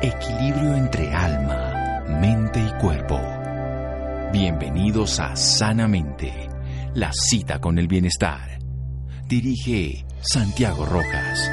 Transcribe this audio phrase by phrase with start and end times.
[0.00, 3.20] Equilibrio entre alma, mente y cuerpo.
[4.32, 6.48] Bienvenidos a Sanamente,
[6.94, 8.60] la cita con el bienestar.
[9.26, 11.50] Dirige Santiago Rojas.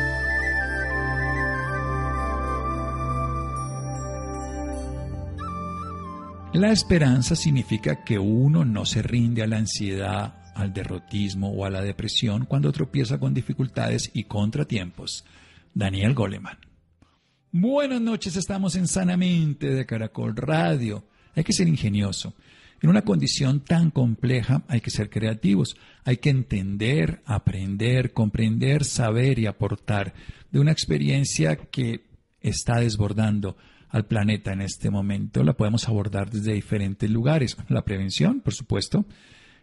[6.54, 11.72] La esperanza significa que uno no se rinde a la ansiedad, al derrotismo o a
[11.72, 15.26] la depresión cuando tropieza con dificultades y contratiempos.
[15.74, 16.75] Daniel Goleman.
[17.58, 21.06] Buenas noches, estamos en Sanamente de Caracol Radio.
[21.36, 22.34] Hay que ser ingenioso.
[22.82, 29.40] En una condición tan compleja hay que ser creativos, hay que entender, aprender, comprender, saber
[29.40, 30.14] y aportar
[30.52, 32.04] de una experiencia que
[32.42, 33.56] está desbordando
[33.88, 35.42] al planeta en este momento.
[35.42, 37.56] La podemos abordar desde diferentes lugares.
[37.70, 39.06] La prevención, por supuesto,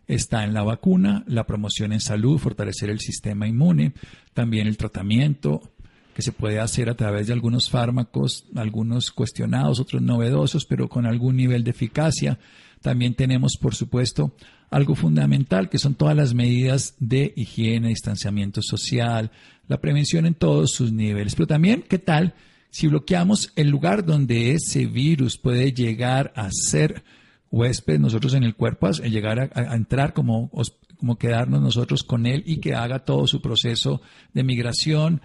[0.06, 3.92] está en la vacuna, la promoción en salud, fortalecer el sistema inmune,
[4.32, 5.74] también el tratamiento
[6.14, 11.06] que se puede hacer a través de algunos fármacos, algunos cuestionados, otros novedosos, pero con
[11.06, 12.38] algún nivel de eficacia.
[12.80, 14.34] También tenemos, por supuesto,
[14.70, 19.30] algo fundamental, que son todas las medidas de higiene, distanciamiento social,
[19.68, 21.34] la prevención en todos sus niveles.
[21.34, 22.34] Pero también, ¿qué tal
[22.70, 27.04] si bloqueamos el lugar donde ese virus puede llegar a ser
[27.50, 30.50] huésped nosotros en el cuerpo, a llegar a, entrar como,
[30.96, 34.00] como quedarnos nosotros con él y que haga todo su proceso
[34.32, 35.20] de migración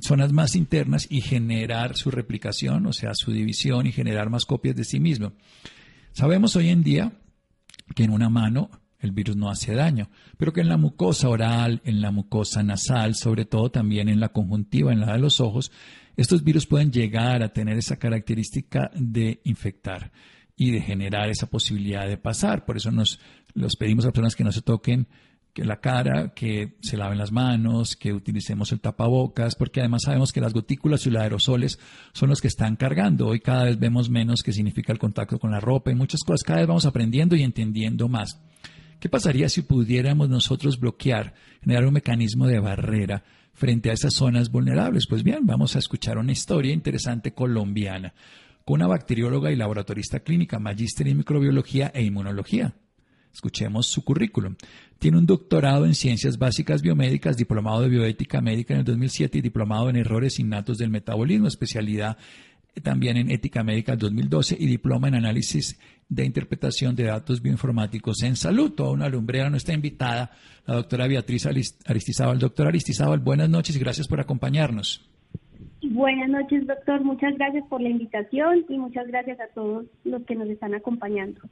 [0.00, 4.76] zonas más internas y generar su replicación, o sea, su división y generar más copias
[4.76, 5.32] de sí mismo.
[6.12, 7.12] Sabemos hoy en día
[7.94, 11.80] que en una mano el virus no hace daño, pero que en la mucosa oral,
[11.84, 15.70] en la mucosa nasal, sobre todo también en la conjuntiva, en la de los ojos,
[16.16, 20.12] estos virus pueden llegar a tener esa característica de infectar
[20.56, 22.64] y de generar esa posibilidad de pasar.
[22.64, 23.20] Por eso nos
[23.52, 25.06] los pedimos a personas que no se toquen
[25.56, 30.30] que la cara, que se laven las manos, que utilicemos el tapabocas, porque además sabemos
[30.30, 31.78] que las gotículas y los aerosoles
[32.12, 33.26] son los que están cargando.
[33.26, 36.42] Hoy cada vez vemos menos qué significa el contacto con la ropa y muchas cosas.
[36.42, 38.38] Cada vez vamos aprendiendo y entendiendo más.
[39.00, 43.24] ¿Qué pasaría si pudiéramos nosotros bloquear, generar un mecanismo de barrera
[43.54, 45.06] frente a esas zonas vulnerables?
[45.08, 48.12] Pues bien, vamos a escuchar una historia interesante colombiana
[48.66, 52.74] con una bacterióloga y laboratorista clínica, magíster en microbiología e inmunología.
[53.36, 54.56] Escuchemos su currículum.
[54.98, 59.40] Tiene un doctorado en Ciencias Básicas Biomédicas, diplomado de Bioética Médica en el 2007 y
[59.42, 62.16] diplomado en Errores Innatos del Metabolismo, especialidad
[62.82, 68.36] también en Ética Médica 2012 y diploma en Análisis de Interpretación de Datos Bioinformáticos en
[68.36, 68.72] Salud.
[68.72, 70.30] Toda una lumbrera nuestra invitada,
[70.66, 71.46] la doctora Beatriz
[71.84, 72.38] Aristizábal.
[72.38, 75.06] Doctora Aristizábal, buenas noches y gracias por acompañarnos.
[75.82, 77.04] Buenas noches, doctor.
[77.04, 81.42] Muchas gracias por la invitación y muchas gracias a todos los que nos están acompañando.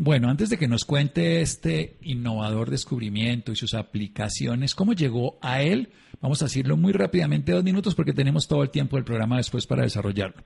[0.00, 5.60] Bueno, antes de que nos cuente este innovador descubrimiento y sus aplicaciones, ¿cómo llegó a
[5.60, 5.88] él?
[6.20, 9.66] Vamos a decirlo muy rápidamente, dos minutos, porque tenemos todo el tiempo del programa después
[9.66, 10.40] para desarrollarlo.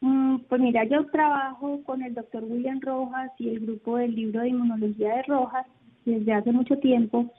[0.00, 4.42] Mm, pues mira, yo trabajo con el doctor William Rojas y el grupo del libro
[4.42, 5.66] de inmunología de Rojas
[6.04, 7.32] desde hace mucho tiempo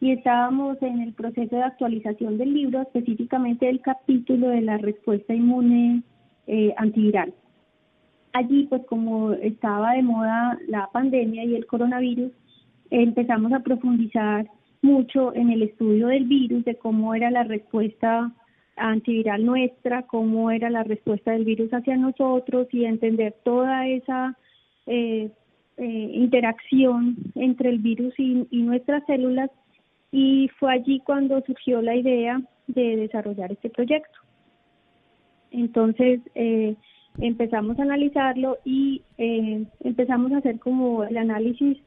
[0.00, 5.34] y estábamos en el proceso de actualización del libro, específicamente del capítulo de la respuesta
[5.34, 6.04] inmune
[6.46, 7.34] eh, antiviral
[8.32, 12.32] allí, pues como estaba de moda la pandemia y el coronavirus,
[12.90, 14.46] empezamos a profundizar
[14.82, 18.32] mucho en el estudio del virus, de cómo era la respuesta
[18.76, 24.36] antiviral nuestra, cómo era la respuesta del virus hacia nosotros y entender toda esa
[24.86, 25.30] eh,
[25.76, 29.50] eh, interacción entre el virus y, y, nuestras células
[30.12, 34.18] y fue allí cuando surgió la idea de desarrollar este proyecto.
[35.50, 36.74] Entonces, eh,
[37.18, 41.78] empezamos a analizarlo y eh, empezamos a hacer como el análisis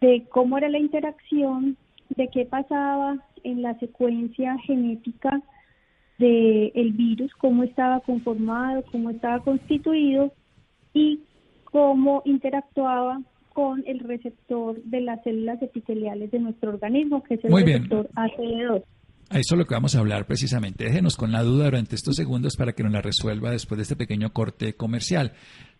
[0.00, 1.76] de cómo era la interacción,
[2.10, 5.42] de qué pasaba en la secuencia genética
[6.18, 10.32] del virus, cómo estaba conformado, cómo estaba constituido
[10.94, 11.20] y
[11.64, 13.20] cómo interactuaba
[13.52, 18.82] con el receptor de las células epiteliales de nuestro organismo, que es el receptor ACD2.
[19.32, 20.84] Eso es lo que vamos a hablar precisamente.
[20.84, 23.96] Déjenos con la duda durante estos segundos para que nos la resuelva después de este
[23.96, 25.32] pequeño corte comercial.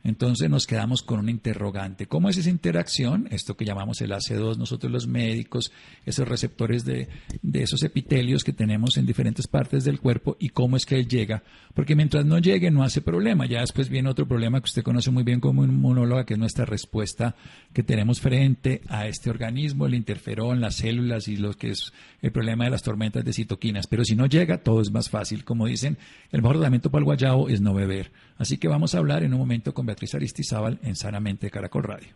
[0.04, 2.06] Entonces nos quedamos con una interrogante.
[2.06, 3.28] ¿Cómo es esa interacción?
[3.30, 5.72] Esto que llamamos el AC2, nosotros los médicos,
[6.04, 7.08] esos receptores de,
[7.40, 11.06] de esos epitelios que tenemos en diferentes partes del cuerpo y cómo es que él
[11.06, 11.44] llega.
[11.74, 13.46] Porque mientras no llegue no hace problema.
[13.46, 16.64] Ya después viene otro problema que usted conoce muy bien como inmunóloga, que es nuestra
[16.64, 17.36] respuesta
[17.72, 22.32] que tenemos frente a este organismo, el interferón, las células y lo que es el
[22.32, 23.86] problema de las tormentas de citoquinas.
[23.86, 25.44] Pero si no llega, todo es más fácil.
[25.44, 25.96] Como dicen,
[26.30, 28.10] el mejor tratamiento para el guayabo es no beber.
[28.36, 32.08] Así que vamos a hablar en un momento con Beatriz Aristizábal en Sanamente Caracol Radio.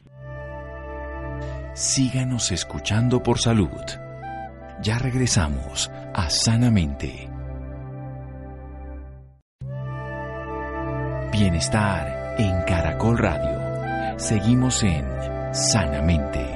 [1.75, 3.69] Síganos escuchando por salud.
[4.83, 7.29] Ya regresamos a Sanamente.
[11.31, 14.19] Bienestar en Caracol Radio.
[14.19, 15.05] Seguimos en
[15.53, 16.56] Sanamente.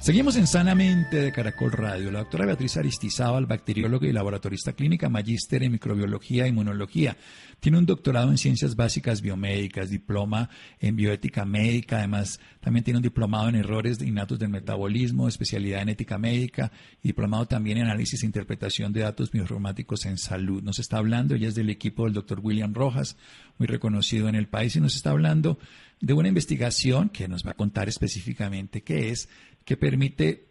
[0.00, 2.10] Seguimos en Sanamente de Caracol Radio.
[2.10, 7.18] La doctora Beatriz Aristizábal, bacterióloga y laboratorista clínica, magíster en microbiología e inmunología.
[7.60, 10.48] Tiene un doctorado en ciencias básicas biomédicas, diploma
[10.80, 15.90] en bioética médica, además también tiene un diplomado en errores innatos del metabolismo, especialidad en
[15.90, 20.62] ética médica y diplomado también en análisis e interpretación de datos bioinformáticos en salud.
[20.62, 23.18] Nos está hablando, ella es del equipo del doctor William Rojas,
[23.58, 25.58] muy reconocido en el país, y nos está hablando
[26.00, 29.28] de una investigación que nos va a contar específicamente qué es
[29.64, 30.46] que permite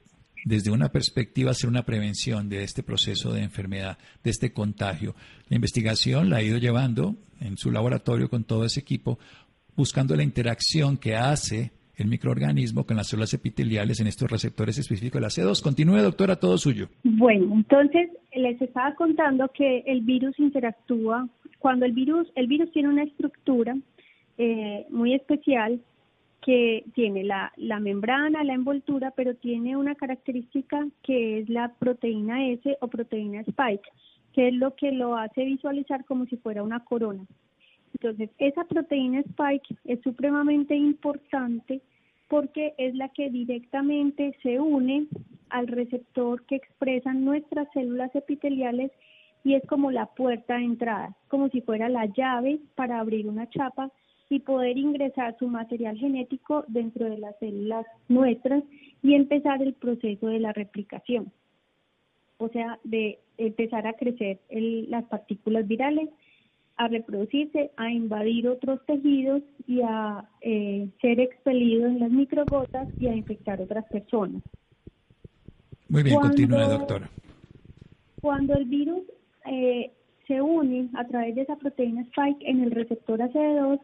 [0.45, 5.15] desde una perspectiva hacer una prevención de este proceso de enfermedad, de este contagio.
[5.50, 9.19] La investigación la ha ido llevando en su laboratorio con todo ese equipo,
[9.75, 15.19] buscando la interacción que hace el microorganismo con las células epiteliales en estos receptores específicos
[15.19, 15.62] de la C2.
[15.62, 16.88] Continúe, doctora, todo suyo.
[17.03, 21.27] Bueno, entonces les estaba contando que el virus interactúa
[21.59, 23.77] cuando el virus, el virus tiene una estructura
[24.38, 25.81] eh, muy especial
[26.41, 32.47] que tiene la, la membrana, la envoltura, pero tiene una característica que es la proteína
[32.47, 33.89] S o proteína spike,
[34.33, 37.25] que es lo que lo hace visualizar como si fuera una corona.
[37.94, 41.81] Entonces, esa proteína spike es supremamente importante
[42.30, 45.07] porque es la que directamente se une
[45.50, 48.91] al receptor que expresan nuestras células epiteliales
[49.44, 53.50] y es como la puerta de entrada, como si fuera la llave para abrir una
[53.50, 53.91] chapa
[54.29, 58.63] y poder ingresar su material genético dentro de las células nuestras
[59.01, 61.31] y empezar el proceso de la replicación.
[62.37, 66.09] O sea, de empezar a crecer las partículas virales,
[66.77, 73.07] a reproducirse, a invadir otros tejidos y a eh, ser expelidos en las microgotas y
[73.07, 74.41] a infectar otras personas.
[75.89, 77.09] Muy bien, continúe, doctora.
[78.21, 79.01] Cuando el virus
[79.45, 79.91] eh,
[80.27, 83.79] se une a través de esa proteína spike en el receptor ACD2,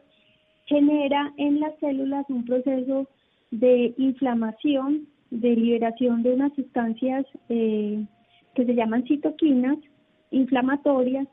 [0.66, 3.08] genera en las células un proceso
[3.50, 8.04] de inflamación, de liberación de unas sustancias eh,
[8.54, 9.78] que se llaman citoquinas
[10.30, 11.28] inflamatorias,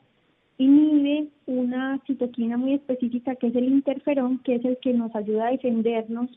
[0.58, 5.48] inhibe una citoquina muy específica que es el interferón, que es el que nos ayuda
[5.48, 6.30] a defendernos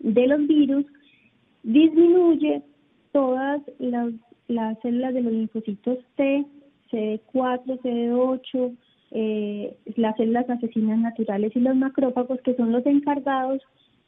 [0.00, 0.86] de los virus,
[1.62, 2.62] disminuye
[3.12, 4.12] todas las,
[4.48, 6.44] las células de los linfocitos T,
[6.90, 8.76] CD4, CD8,
[9.10, 13.62] eh, las células asesinas naturales y los macrófagos, que son los encargados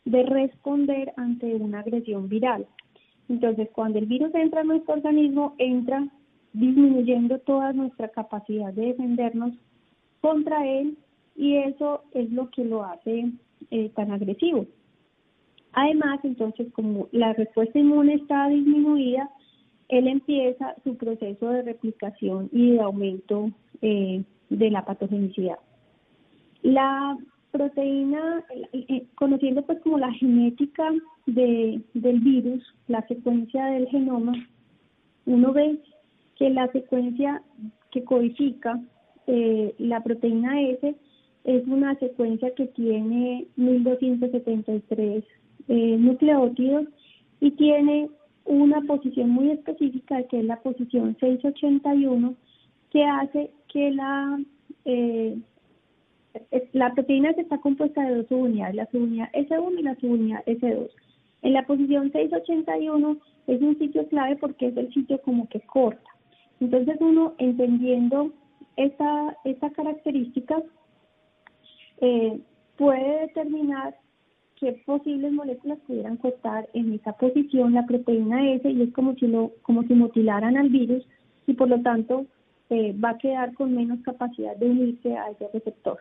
[0.05, 2.67] de responder ante una agresión viral.
[3.29, 6.07] Entonces, cuando el virus entra a nuestro organismo, entra
[6.53, 9.55] disminuyendo toda nuestra capacidad de defendernos
[10.21, 10.97] contra él
[11.37, 13.33] y eso es lo que lo hace
[13.71, 14.67] eh, tan agresivo.
[15.73, 19.31] Además, entonces, como la respuesta inmune está disminuida,
[19.89, 24.23] él empieza su proceso de replicación y de aumento eh,
[24.57, 25.59] de la patogenicidad.
[26.63, 27.17] La
[27.51, 28.45] proteína,
[29.15, 30.91] conociendo pues como la genética
[31.27, 34.33] de, del virus, la secuencia del genoma,
[35.27, 35.79] uno ve
[36.37, 37.43] que la secuencia
[37.91, 38.81] que codifica
[39.27, 40.95] eh, la proteína S
[41.45, 45.25] es una secuencia que tiene 1273
[45.69, 46.87] eh, nucleótidos
[47.41, 48.09] y tiene
[48.45, 52.35] una posición muy específica que es la posición 681
[52.93, 54.39] que hace que la,
[54.85, 55.39] eh,
[56.73, 60.91] la proteína está compuesta de dos subunidades, la subunidad S1 y la subunidad S2.
[61.41, 66.11] En la posición 681 es un sitio clave porque es el sitio como que corta.
[66.61, 68.31] Entonces uno entendiendo
[68.77, 70.63] esta, esta característica
[72.01, 72.39] eh,
[72.77, 73.97] puede determinar
[74.57, 79.27] qué posibles moléculas pudieran cortar en esa posición la proteína S y es como si
[79.27, 81.05] lo como si mutilaran al virus
[81.47, 82.27] y por lo tanto
[82.75, 85.99] eh, va a quedar con menos capacidad de unirse a ese receptor.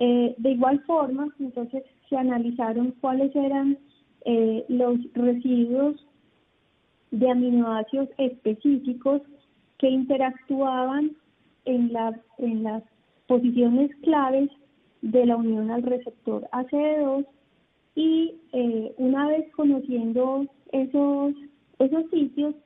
[0.00, 3.78] Eh, de igual forma, entonces se analizaron cuáles eran
[4.24, 6.04] eh, los residuos
[7.12, 9.22] de aminoácidos específicos
[9.78, 11.12] que interactuaban
[11.66, 12.82] en, la, las
[13.28, 14.50] posiciones claves
[15.02, 17.26] de la unión al receptor ACD2
[17.94, 18.34] y
[18.96, 21.34] una vez conociendo esos,
[21.78, 22.56] esos sitios,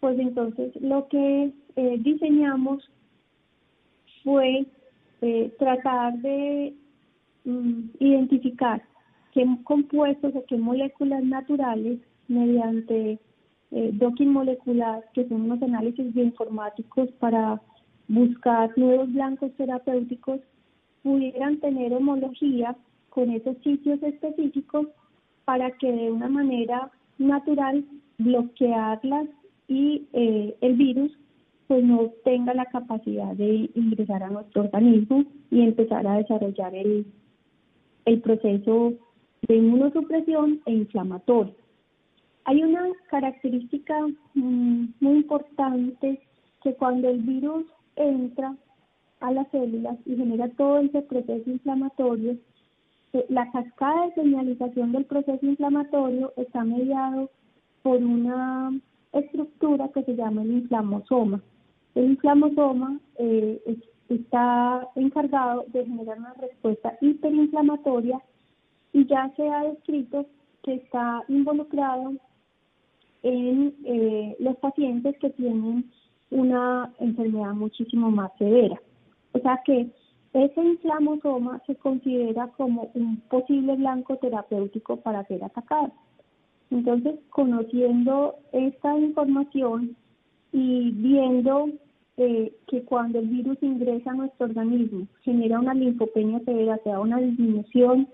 [0.00, 2.90] pues entonces lo que eh, diseñamos
[4.24, 4.66] fue
[5.20, 6.74] eh, tratar de
[7.44, 8.82] mm, identificar
[9.32, 13.18] qué compuestos o qué moléculas naturales mediante
[13.70, 17.60] eh, docking molecular, que son unos análisis bioinformáticos para
[18.08, 20.40] buscar nuevos blancos terapéuticos,
[21.02, 22.76] pudieran tener homología
[23.10, 24.86] con esos sitios específicos
[25.44, 27.84] para que de una manera natural
[28.18, 29.28] bloquearlas
[29.68, 31.12] y eh, el virus
[31.68, 37.06] pues no tenga la capacidad de ingresar a nuestro organismo y empezar a desarrollar el,
[38.04, 38.94] el proceso
[39.48, 41.54] de inmunosupresión e inflamatorio.
[42.44, 43.94] Hay una característica
[44.34, 46.20] mm, muy importante
[46.62, 47.64] que cuando el virus
[47.96, 48.56] entra
[49.20, 52.36] a las células y genera todo ese proceso inflamatorio,
[53.12, 57.30] eh, la cascada de señalización del proceso inflamatorio está mediado
[57.82, 58.78] por una
[59.12, 61.40] estructura que se llama el inflamosoma.
[61.96, 63.78] El inflamosoma eh,
[64.10, 68.20] está encargado de generar una respuesta hiperinflamatoria
[68.92, 70.26] y ya se ha descrito
[70.62, 72.12] que está involucrado
[73.22, 75.90] en eh, los pacientes que tienen
[76.30, 78.78] una enfermedad muchísimo más severa.
[79.32, 79.90] O sea que
[80.34, 85.92] ese inflamosoma se considera como un posible blanco terapéutico para ser atacado.
[86.70, 89.96] Entonces, conociendo esta información
[90.52, 91.70] y viendo
[92.18, 97.18] eh, que cuando el virus ingresa a nuestro organismo genera una linfopenia severa, sea una
[97.18, 98.08] disminución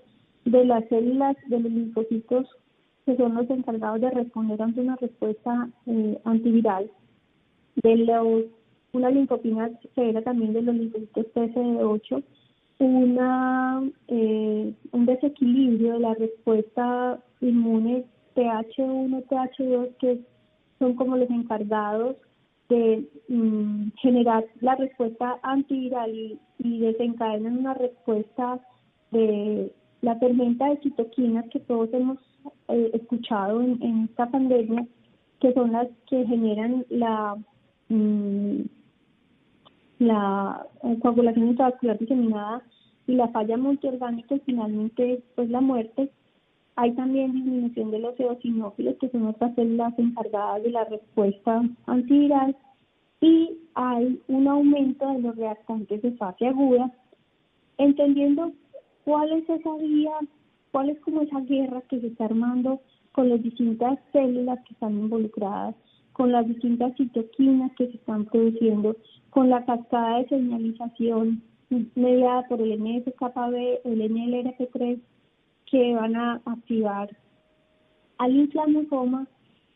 [0.45, 2.47] de las células de los linfocitos
[3.05, 6.89] que son los encargados de responder ante una respuesta eh, antiviral,
[7.81, 8.43] de los,
[8.93, 12.23] una linfopenia severa también de los linfocitos TCD8,
[12.79, 18.05] una, eh, un desequilibrio de la respuesta inmune
[18.35, 20.19] TH1, TH2, que
[20.79, 22.17] son como los encargados
[22.73, 28.59] de mm, generar la respuesta antiviral y, y desencadenan una respuesta
[29.11, 32.17] de la tormenta de citoquinas que todos hemos
[32.67, 34.85] eh, escuchado en, esta pandemia,
[35.39, 37.37] que son las que generan la,
[37.89, 38.61] mm,
[39.99, 40.67] la
[41.01, 42.61] coagulación intravascular diseminada
[43.07, 46.11] y la falla multiorgánica y finalmente pues la muerte.
[46.75, 52.55] Hay también disminución de los eosinófilos, que son otras células encargadas de la respuesta antiviral,
[53.21, 56.91] y hay un aumento de los reactantes de fase aguda,
[57.77, 58.51] entendiendo
[59.05, 60.11] cuál es esa vía
[60.73, 64.93] cuál es como esa guerra que se está armando con las distintas células que están
[64.93, 65.75] involucradas,
[66.13, 68.97] con las distintas citoquinas que se están produciendo,
[69.29, 71.43] con la cascada de señalización
[71.93, 74.99] mediada por el NSKB, el NLRP3,
[75.73, 77.09] que van a activar
[78.19, 79.25] al inflamosoma.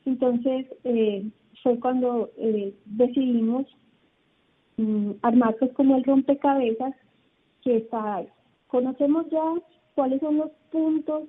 [0.05, 1.27] Entonces, eh,
[1.63, 3.65] fue cuando eh, decidimos
[4.77, 6.93] mm, armar pues como el rompecabezas
[7.63, 8.23] que está
[8.67, 9.55] Conocemos ya
[9.95, 11.23] cuáles son los puntos,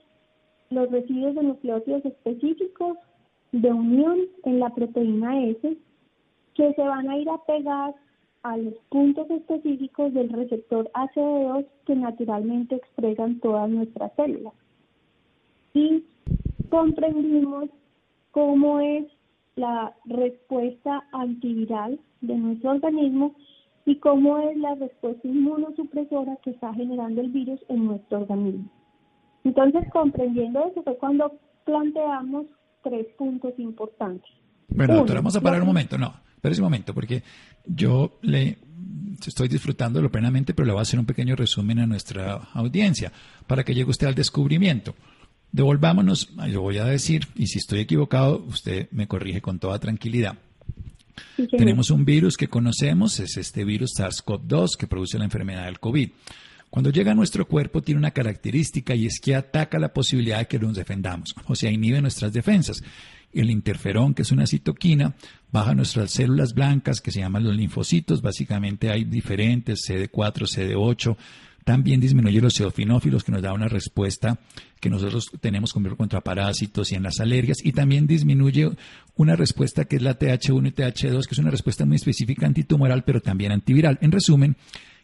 [0.69, 2.99] los residuos de nucleótidos específicos
[3.53, 5.79] de unión en la proteína S
[6.55, 7.95] que se van a ir a pegar
[8.42, 14.54] a los puntos específicos del receptor ACD2 que naturalmente expresan todas nuestras células.
[15.75, 16.04] Y
[16.71, 17.68] comprendimos
[18.30, 19.07] cómo es
[19.57, 23.35] la respuesta antiviral de nuestro organismo
[23.85, 28.71] y cómo es la respuesta inmunosupresora que está generando el virus en nuestro organismo.
[29.45, 31.33] Entonces, comprendiendo eso fue cuando
[31.64, 32.47] planteamos
[32.83, 34.30] tres puntos importantes.
[34.68, 35.97] Bueno, doctora, vamos a parar un momento.
[35.97, 37.23] No, espera un momento, porque
[37.66, 38.59] yo le
[39.26, 43.12] estoy disfrutándolo plenamente, pero le voy a hacer un pequeño resumen a nuestra audiencia
[43.47, 44.95] para que llegue usted al descubrimiento.
[45.50, 50.38] Devolvámonos, yo voy a decir, y si estoy equivocado, usted me corrige con toda tranquilidad.
[51.57, 56.11] Tenemos un virus que conocemos, es este virus SARS-CoV-2 que produce la enfermedad del COVID.
[56.71, 60.47] Cuando llega a nuestro cuerpo tiene una característica y es que ataca la posibilidad de
[60.47, 62.83] que nos defendamos, o sea, inhibe nuestras defensas.
[63.33, 65.15] El interferón, que es una citoquina,
[65.53, 68.23] baja nuestras células blancas que se llaman los linfocitos.
[68.23, 71.17] Básicamente hay diferentes, CD4, CD8,
[71.69, 74.41] también disminuye los eosinófilos, que nos da una respuesta
[74.81, 78.71] que nosotros tenemos contra parásitos y en las alergias, y también disminuye
[79.17, 83.05] una respuesta que es la TH1 y TH2, que es una respuesta muy específica antitumoral,
[83.05, 83.99] pero también antiviral.
[84.01, 84.57] En resumen,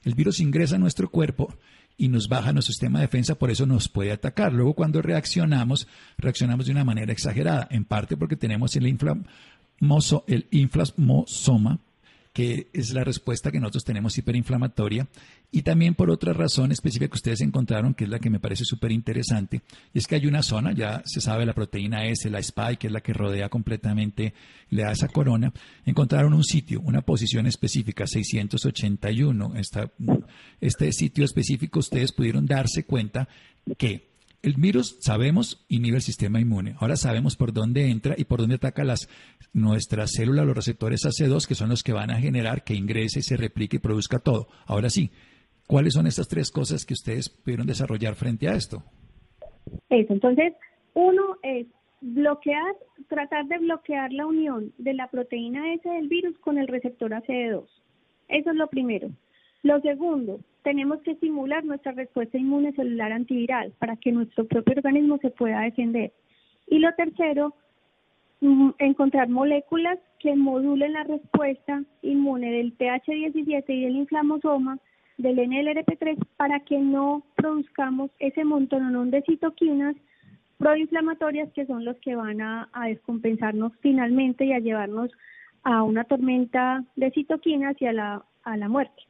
[0.04, 1.54] el virus ingresa a nuestro cuerpo
[1.96, 4.52] y nos baja nuestro sistema de defensa, por eso nos puede atacar.
[4.52, 5.87] Luego cuando reaccionamos,
[6.18, 11.78] reaccionamos de una manera exagerada, en parte porque tenemos el, inflamoso, el inflamosoma,
[12.34, 15.06] que es la respuesta que nosotros tenemos hiperinflamatoria,
[15.52, 18.64] y también por otra razón específica que ustedes encontraron, que es la que me parece
[18.64, 19.62] súper interesante,
[19.94, 22.92] es que hay una zona, ya se sabe la proteína S, la spike, que es
[22.92, 24.34] la que rodea completamente,
[24.70, 25.52] le da esa corona,
[25.86, 29.92] encontraron un sitio, una posición específica, 681, esta,
[30.60, 33.28] este sitio específico ustedes pudieron darse cuenta
[33.78, 34.13] que
[34.44, 36.74] el virus sabemos inhibe el sistema inmune.
[36.78, 39.08] Ahora sabemos por dónde entra y por dónde ataca las
[39.54, 43.36] nuestras células, los receptores AC2, que son los que van a generar que ingrese, se
[43.36, 44.48] replique y produzca todo.
[44.66, 45.10] Ahora sí,
[45.66, 48.82] ¿cuáles son estas tres cosas que ustedes pudieron desarrollar frente a esto?
[49.88, 50.52] Eso, entonces,
[50.92, 51.66] uno es
[52.02, 52.76] bloquear,
[53.08, 57.64] tratar de bloquear la unión de la proteína S del virus con el receptor ACE2.
[58.28, 59.10] Eso es lo primero.
[59.62, 65.18] Lo segundo, tenemos que estimular nuestra respuesta inmune celular antiviral para que nuestro propio organismo
[65.18, 66.12] se pueda defender.
[66.66, 67.54] Y lo tercero,
[68.40, 74.78] mm, encontrar moléculas que modulen la respuesta inmune del TH17 y del inflamosoma
[75.18, 79.94] del NLRP3 para que no produzcamos ese montón de citoquinas
[80.59, 85.11] proinflamatorias que son los que van a, a descompensarnos finalmente y a llevarnos
[85.62, 89.02] a una tormenta de citoquinas y a la, a la muerte.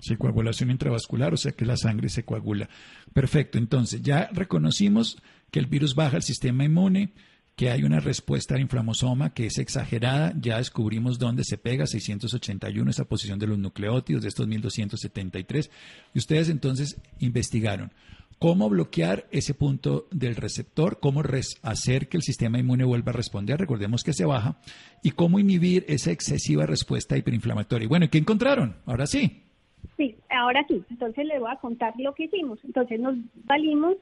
[0.00, 2.68] Sí, coagulación intravascular, o sea que la sangre se coagula.
[3.12, 5.18] Perfecto, entonces ya reconocimos
[5.50, 7.12] que el virus baja el sistema inmune,
[7.56, 12.90] que hay una respuesta al inflamosoma que es exagerada, ya descubrimos dónde se pega, 681,
[12.90, 15.70] esa posición de los nucleótidos, de estos 1273,
[16.14, 17.92] y ustedes entonces investigaron
[18.38, 21.22] cómo bloquear ese punto del receptor, cómo
[21.62, 24.58] hacer que el sistema inmune vuelva a responder, recordemos que se baja,
[25.02, 27.86] y cómo inhibir esa excesiva respuesta hiperinflamatoria.
[27.86, 28.76] Bueno, ¿y qué encontraron?
[28.86, 29.49] Ahora sí.
[29.96, 30.82] Sí, ahora sí.
[30.90, 32.58] Entonces le voy a contar lo que hicimos.
[32.64, 33.96] Entonces nos valimos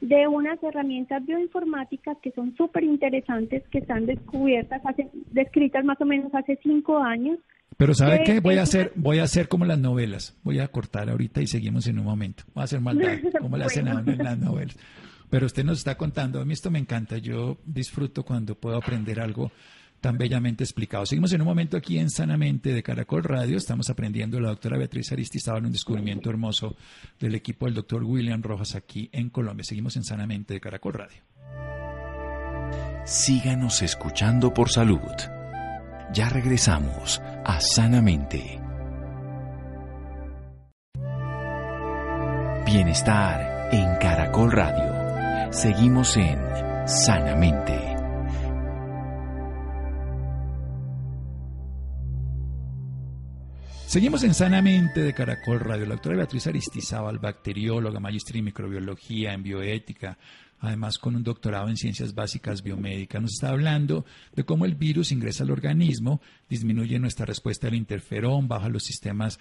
[0.00, 4.82] de unas herramientas bioinformáticas que son súper interesantes, que están descubiertas,
[5.30, 7.38] descritas más o menos hace cinco años.
[7.76, 8.40] Pero ¿sabe qué?
[8.40, 10.38] Voy a hacer, voy a hacer como las novelas.
[10.44, 12.44] Voy a cortar ahorita y seguimos en un momento.
[12.54, 14.76] Voy a hacer maldad, como hacen en las novelas.
[15.30, 17.18] Pero usted nos está contando, a mí esto me encanta.
[17.18, 19.50] Yo disfruto cuando puedo aprender algo
[20.04, 21.06] tan bellamente explicado.
[21.06, 23.56] Seguimos en un momento aquí en Sanamente de Caracol Radio.
[23.56, 26.76] Estamos aprendiendo la doctora Beatriz Aristizábal en un descubrimiento hermoso
[27.18, 29.64] del equipo del doctor William Rojas aquí en Colombia.
[29.64, 31.22] Seguimos en Sanamente de Caracol Radio.
[33.06, 35.00] Síganos escuchando por salud.
[36.12, 38.60] Ya regresamos a Sanamente.
[42.66, 45.50] Bienestar en Caracol Radio.
[45.50, 46.38] Seguimos en
[46.86, 47.93] Sanamente.
[53.94, 55.86] Seguimos en Sanamente de Caracol Radio.
[55.86, 60.18] La doctora Beatriz Aristizábal, bacterióloga, maestra en microbiología, en bioética,
[60.60, 65.12] además con un doctorado en ciencias básicas biomédicas, nos está hablando de cómo el virus
[65.12, 69.38] ingresa al organismo, disminuye nuestra respuesta al interferón, baja los sistemas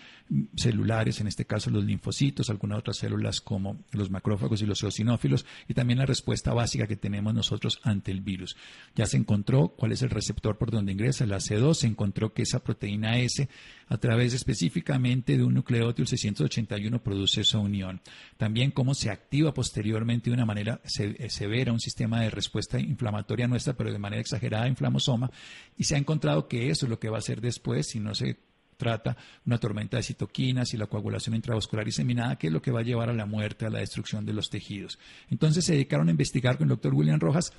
[0.56, 5.46] celulares, en este caso los linfocitos, algunas otras células como los macrófagos y los eosinófilos,
[5.68, 8.56] y también la respuesta básica que tenemos nosotros ante el virus.
[8.96, 12.44] Ya se encontró cuál es el receptor por donde ingresa, el AC2, se encontró que
[12.44, 13.48] esa proteína S,
[13.88, 18.02] a través específicamente de un nucleótido 681, produce esa unión.
[18.38, 23.48] También cómo se activa posteriormente de una manera eh, severa un sistema de respuesta inflamatoria
[23.48, 25.32] nuestra, pero de manera exagerada inflamosoma,
[25.78, 28.14] y se ha encontrado que eso es lo que va a hacer después si no
[28.16, 28.38] se
[28.78, 32.82] trata una tormenta de citoquinas y la coagulación intravascular diseminada, que es lo que va
[32.82, 35.00] a llevar a la muerte, a la destrucción de los tejidos.
[35.30, 37.54] Entonces se dedicaron a investigar con el doctor William Rojas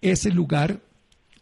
[0.00, 0.80] ese lugar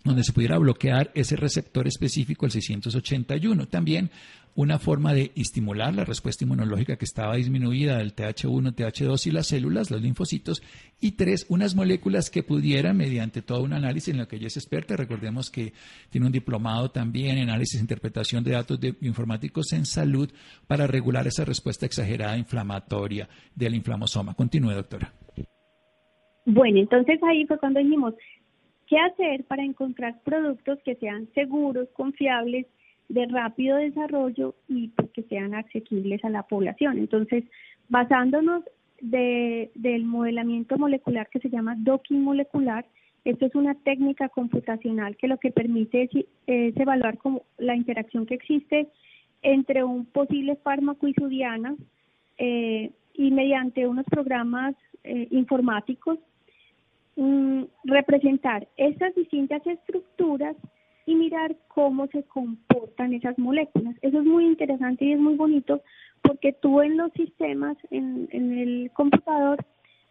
[0.04, 3.66] donde se pudiera bloquear ese receptor específico, el 681.
[3.66, 4.10] También
[4.56, 9.46] una forma de estimular la respuesta inmunológica que estaba disminuida del TH1, TH2 y las
[9.48, 10.62] células, los linfocitos,
[10.98, 14.56] y tres, unas moléculas que pudieran, mediante todo un análisis en lo que ella es
[14.56, 15.74] experta, recordemos que
[16.10, 20.30] tiene un diplomado también en análisis e interpretación de datos informáticos en salud
[20.66, 24.34] para regular esa respuesta exagerada inflamatoria del inflamosoma.
[24.34, 25.12] Continúe, doctora.
[26.46, 28.14] Bueno, entonces ahí fue cuando dijimos,
[28.86, 32.66] ¿qué hacer para encontrar productos que sean seguros, confiables
[33.08, 36.98] de rápido desarrollo y pues, que sean asequibles a la población.
[36.98, 37.44] Entonces,
[37.88, 38.64] basándonos
[39.00, 42.84] de, del modelamiento molecular que se llama docking molecular,
[43.26, 46.08] esto es una técnica computacional que lo que permite
[46.46, 48.86] es, evaluar como la interacción que existe
[49.42, 51.74] entre un posible fármaco y su diana
[52.38, 56.18] eh, y mediante unos programas eh, informáticos
[57.16, 60.56] mm, representar estas distintas estructuras
[61.06, 63.94] y mirar cómo se comportan esas moléculas.
[64.02, 65.80] Eso es muy interesante y es muy bonito
[66.22, 69.64] porque tú en los sistemas, en, en el computador,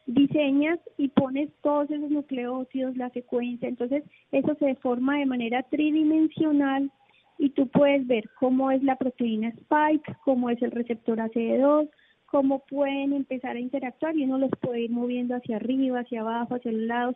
[0.06, 6.92] diseñas y pones todos esos nucleótidos, la secuencia, entonces eso se forma de manera tridimensional
[7.38, 11.90] y tú puedes ver cómo es la proteína spike, cómo es el receptor ACE2,
[12.28, 16.56] cómo pueden empezar a interactuar y uno los puede ir moviendo hacia arriba, hacia abajo,
[16.56, 17.16] hacia los lados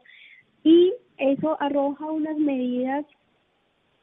[0.64, 3.06] y eso arroja unas medidas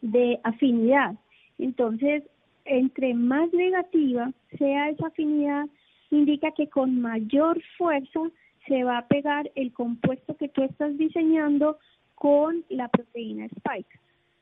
[0.07, 1.15] de afinidad.
[1.59, 2.23] Entonces,
[2.65, 5.67] entre más negativa sea esa afinidad,
[6.11, 8.21] indica que con mayor fuerza
[8.67, 11.79] se va a pegar el compuesto que tú estás diseñando
[12.15, 14.01] con la proteína spike.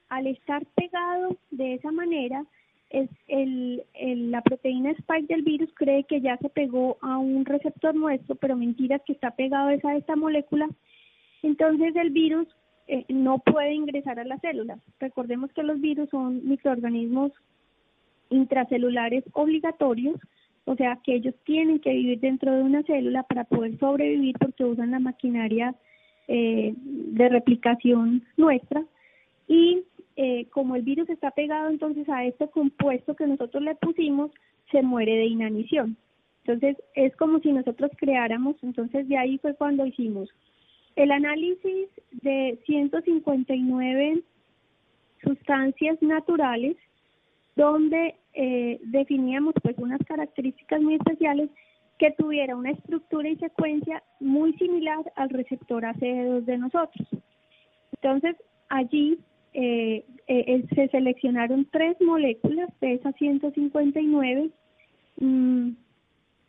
[0.09, 2.45] Al estar pegado de esa manera,
[2.91, 3.83] es el,
[4.31, 8.57] la proteína spike del virus cree que ya se pegó a un receptor nuestro, pero
[8.57, 10.69] mentira es que está pegado a esa esta molécula.
[11.43, 12.47] Entonces el virus
[12.87, 14.79] eh, no puede ingresar a las células.
[15.01, 17.33] Recordemos que los virus son microorganismos
[18.31, 20.19] intracelulares obligatorios,
[20.65, 24.65] o sea que ellos tienen que vivir dentro de una célula para poder sobrevivir porque
[24.65, 25.75] usan la maquinaria
[26.29, 28.83] eh, de replicación nuestra
[29.47, 29.85] y
[30.17, 34.31] eh, como el virus está pegado entonces a este compuesto que nosotros le pusimos,
[34.71, 35.97] se muere de inanición.
[36.45, 40.29] Entonces es como si nosotros creáramos, entonces de ahí fue cuando hicimos
[40.97, 44.23] el análisis de 159
[45.23, 46.77] sustancias naturales
[47.57, 51.51] donde eh, definíamos pues unas características muy especiales
[51.99, 57.09] que tuviera una estructura y secuencia muy similar al receptor ACE2 de nosotros.
[57.93, 58.37] Entonces,
[58.69, 59.19] allí
[59.53, 64.51] eh, eh, se seleccionaron tres moléculas de esas 159
[65.21, 65.71] mm,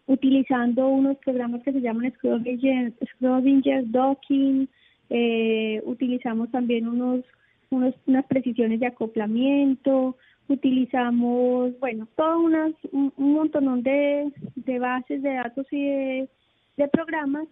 [0.07, 4.67] utilizando unos programas que se llaman Schrodinger, Docking,
[5.09, 7.25] eh, utilizamos también unos,
[7.69, 10.15] unos, unas precisiones de acoplamiento,
[10.47, 16.29] utilizamos, bueno, todo unas, un, montón de, de, bases de datos y de,
[16.77, 17.47] de programas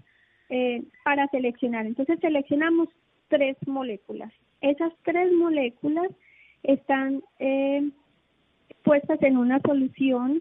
[0.49, 1.85] eh, para seleccionar.
[1.85, 2.89] Entonces seleccionamos
[3.29, 4.31] tres moléculas.
[4.61, 6.07] Esas tres moléculas
[6.61, 7.89] están eh,
[8.83, 10.39] puestas en una solución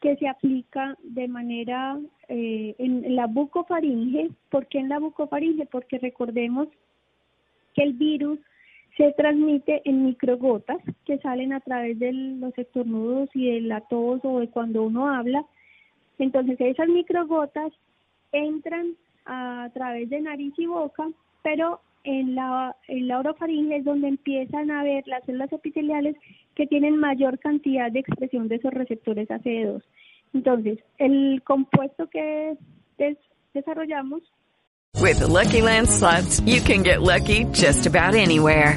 [0.00, 4.30] que se aplica de manera eh, en la bucofaringe.
[4.50, 5.66] ¿Por qué en la bucofaringe?
[5.66, 6.68] Porque recordemos
[7.74, 8.38] que el virus
[8.96, 14.20] se transmite en microgotas que salen a través de los estornudos y de la tos
[14.24, 15.44] o de cuando uno habla.
[16.18, 17.72] Entonces esas microgotas
[18.32, 21.08] entran a través de nariz y boca,
[21.42, 26.16] pero en la, en la orofaringe es donde empiezan a ver las células epiteliales
[26.54, 29.82] que tienen mayor cantidad de expresión de esos receptores AC2.
[30.34, 32.56] Entonces, el compuesto que
[32.98, 33.16] des
[33.52, 34.22] desarrollamos
[34.98, 38.76] With Lucky Land slots, you can get lucky just about anywhere.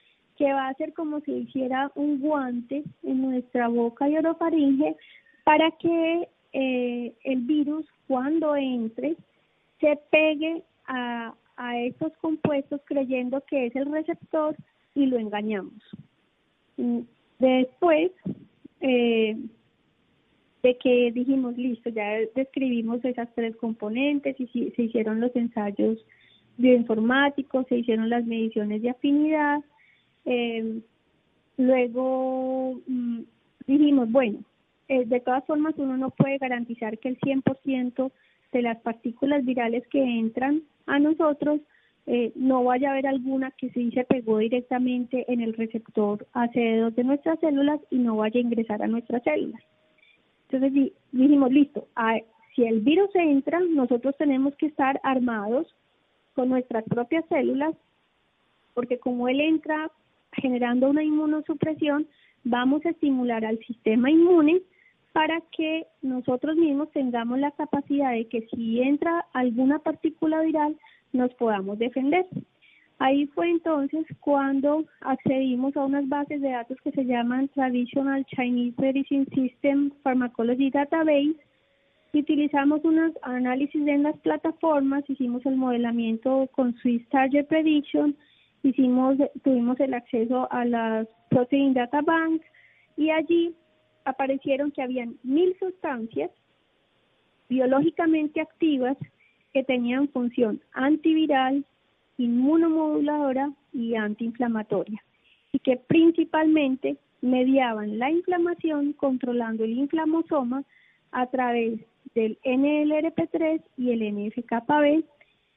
[0.41, 4.95] que va a ser como si hiciera un guante en nuestra boca y orofaringe
[5.43, 9.17] para que eh, el virus cuando entre
[9.79, 14.55] se pegue a, a estos compuestos creyendo que es el receptor
[14.95, 15.79] y lo engañamos.
[17.37, 18.11] Después
[18.79, 19.37] eh,
[20.63, 26.03] de que dijimos, listo, ya describimos esas tres componentes y se hicieron los ensayos
[26.57, 29.61] bioinformáticos, se hicieron las mediciones de afinidad,
[30.25, 30.81] eh,
[31.57, 33.21] luego mm,
[33.67, 34.39] dijimos, bueno,
[34.87, 38.11] eh, de todas formas uno no puede garantizar que el 100%
[38.51, 41.61] de las partículas virales que entran a nosotros
[42.07, 46.93] eh, no vaya a haber alguna que sí se pegó directamente en el receptor AC2
[46.95, 49.61] de nuestras células y no vaya a ingresar a nuestras células.
[50.49, 51.87] Entonces dijimos, listo,
[52.55, 55.73] si el virus entra, nosotros tenemos que estar armados
[56.33, 57.75] con nuestras propias células,
[58.73, 59.89] porque como él entra
[60.41, 62.07] generando una inmunosupresión,
[62.43, 64.61] vamos a estimular al sistema inmune
[65.13, 70.77] para que nosotros mismos tengamos la capacidad de que si entra alguna partícula viral,
[71.13, 72.25] nos podamos defender.
[72.99, 78.79] Ahí fue entonces cuando accedimos a unas bases de datos que se llaman Traditional Chinese
[78.79, 81.35] Medicine System Pharmacology Database,
[82.13, 88.15] utilizamos unos análisis en las plataformas, hicimos el modelamiento con Swiss Target Prediction,
[88.63, 92.41] hicimos, tuvimos el acceso a las Protein Data Bank
[92.97, 93.55] y allí
[94.05, 96.31] aparecieron que habían mil sustancias
[97.49, 98.97] biológicamente activas
[99.53, 101.65] que tenían función antiviral,
[102.17, 105.03] inmunomoduladora y antiinflamatoria
[105.51, 110.63] y que principalmente mediaban la inflamación controlando el inflamosoma
[111.11, 111.79] a través
[112.15, 115.03] del NLRP3 y el NFKB,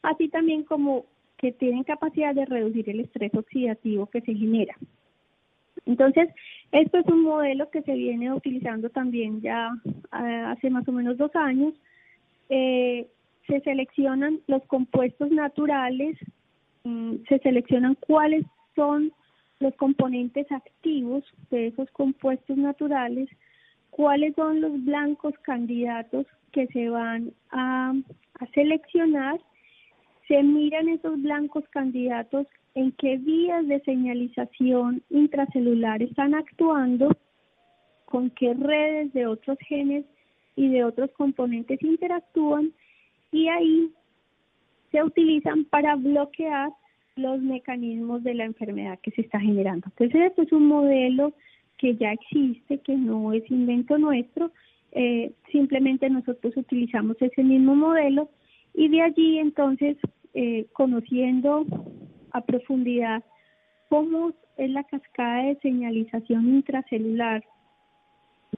[0.02, 1.06] así también como
[1.38, 4.74] que tienen capacidad de reducir el estrés oxidativo que se genera.
[5.86, 6.28] Entonces,
[6.72, 9.70] esto es un modelo que se viene utilizando también ya
[10.12, 11.74] ah, hace más o menos dos años.
[12.48, 13.06] Eh,
[13.46, 16.16] se seleccionan los compuestos naturales,
[16.84, 18.44] mm, se seleccionan cuáles
[18.74, 19.12] son
[19.60, 23.28] los componentes activos de esos compuestos naturales,
[23.90, 27.94] cuáles son los blancos candidatos que se van a,
[28.52, 29.40] seleccionar,
[30.28, 37.10] se miran esos blancos candidatos en qué vías de señalización intracelular están actuando,
[38.04, 40.04] con qué redes de otros genes
[40.56, 42.72] y de otros componentes interactúan
[43.32, 43.90] y ahí
[44.92, 46.70] se utilizan para bloquear
[47.16, 49.88] los mecanismos de la enfermedad que se está generando.
[49.88, 51.32] Entonces, esto es un modelo
[51.78, 54.52] que ya existe, que no es invento nuestro,
[54.92, 58.28] eh, simplemente nosotros utilizamos ese mismo modelo
[58.74, 59.96] y de allí entonces,
[60.34, 61.64] eh, conociendo
[62.32, 63.22] a profundidad
[63.88, 67.44] cómo es la cascada de señalización intracelular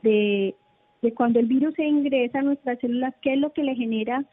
[0.02, 0.55] de,
[1.02, 4.24] de cuando el virus se ingresa a nuestras células, qué es lo que le genera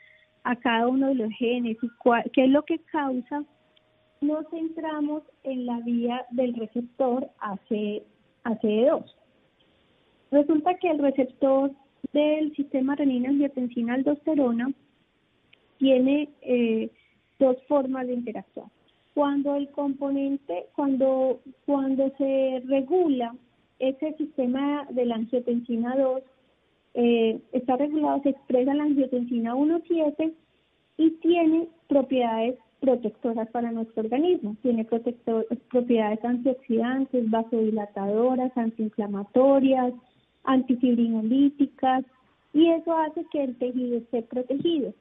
[0.43, 1.89] a cada uno de los genes y
[2.31, 3.43] qué es lo que causa
[4.21, 8.03] nos centramos en la vía del receptor AC,
[8.45, 9.03] ACE2.
[10.31, 11.71] Resulta que el receptor
[12.13, 14.73] del sistema renina-angiotensina-aldosterona
[15.77, 16.89] tiene eh,
[17.39, 18.67] dos formas de interactuar.
[19.13, 23.35] Cuando el componente, cuando, cuando se regula
[23.79, 26.21] ese sistema de la angiotensina 2,
[26.95, 30.33] eh, está regulado, se expresa la angiotensina 1,7
[30.97, 34.55] y tiene propiedades protectoras para nuestro organismo.
[34.61, 39.93] Tiene propiedades antioxidantes, vasodilatadoras, antiinflamatorias,
[40.43, 42.03] antifibrinolíticas
[42.53, 44.93] y eso hace que el tejido esté protegido.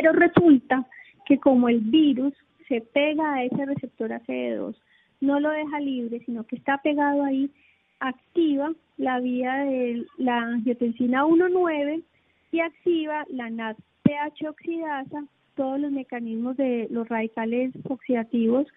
[0.00, 0.86] Pero resulta
[1.26, 2.32] que como el virus
[2.68, 4.76] se pega a ese receptor ACE2,
[5.20, 7.50] no lo deja libre, sino que está pegado ahí,
[7.98, 12.04] activa la vía de la angiotensina 1,9
[12.52, 15.24] y activa la NADPH oxidasa
[15.56, 18.68] todos los mecanismos de los radicales oxidativos,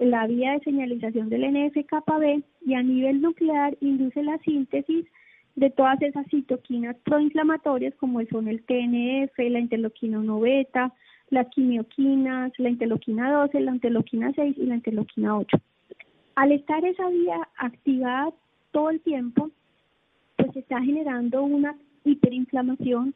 [0.00, 5.06] la vía de señalización del NF-κB y a nivel nuclear induce la síntesis
[5.56, 10.92] de todas esas citoquinas proinflamatorias como son el TNF, la interleuquina 1 beta,
[11.30, 15.56] las quimioquinas, la interleuquina 12, la interleuquina 6 y la interleuquina 8.
[16.36, 18.32] Al estar esa vía activada
[18.72, 19.50] todo el tiempo,
[20.36, 23.14] pues está generando una hiperinflamación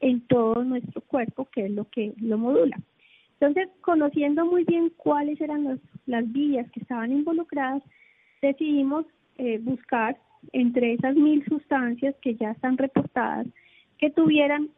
[0.00, 2.78] en todo nuestro cuerpo, que es lo que lo modula.
[3.40, 7.82] Entonces, conociendo muy bien cuáles eran las vías que estaban involucradas,
[8.40, 9.04] decidimos
[9.38, 10.18] eh, buscar
[10.52, 13.46] entre esas mil sustancias que ya están reportadas
[13.98, 14.68] que tuvieran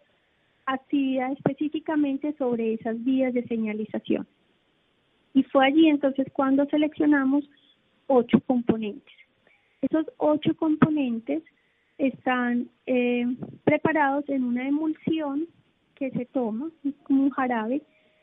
[0.66, 4.26] actividad específicamente sobre esas vías de señalización.
[5.34, 7.48] Y fue allí entonces cuando seleccionamos
[8.06, 9.14] ocho componentes.
[9.82, 11.42] Esos ocho componentes
[11.96, 13.26] están eh,
[13.64, 15.46] preparados en una emulsión
[15.94, 16.70] que se toma,
[17.04, 17.82] como un jarabe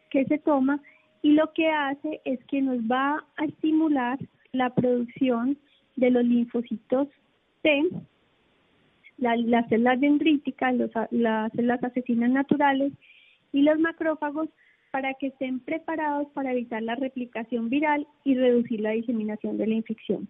[0.10, 0.81] que se toma
[1.21, 4.19] y lo que hace es que nos va a estimular
[4.51, 5.58] la producción
[5.95, 7.08] de los linfocitos
[9.17, 10.75] Las células dendríticas,
[11.12, 12.93] las células asesinas naturales
[13.51, 14.49] y los macrófagos
[14.91, 19.75] para que estén preparados para evitar la replicación viral y reducir la diseminación de la
[19.75, 20.28] infección.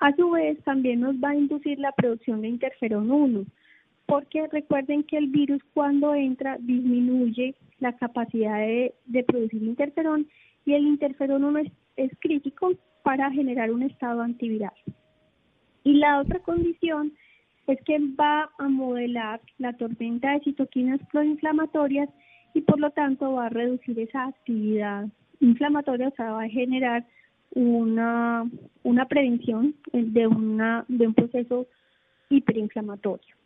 [0.00, 3.44] A su vez, también nos va a inducir la producción de interferón 1,
[4.06, 10.26] porque recuerden que el virus cuando entra disminuye la capacidad de, producir interferón
[10.64, 11.60] y el interferón 1
[11.96, 14.72] es, crítico para generar un estado antiviral.
[15.88, 17.14] Y la otra condición
[17.66, 22.10] es que va a modelar la tormenta de citoquinas proinflamatorias
[22.52, 25.06] y por lo tanto va a reducir esa actividad
[25.40, 27.06] inflamatoria, o sea, va a generar
[27.52, 28.44] una,
[28.82, 31.66] una prevención de, una, de un proceso
[32.28, 33.37] hiperinflamatorio.